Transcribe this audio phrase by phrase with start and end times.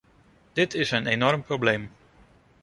[0.53, 1.91] Dit is een enorm probleem.